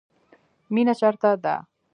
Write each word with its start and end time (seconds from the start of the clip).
مینه 0.73 0.93
چیرته 0.99 1.31
ده؟ 1.43 1.55